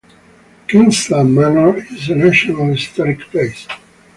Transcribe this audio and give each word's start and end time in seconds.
Kingsland 0.67 1.35
Manor 1.35 1.77
is 1.93 2.09
a 2.09 2.15
national 2.15 2.65
historic 2.73 3.19
place. 3.29 3.67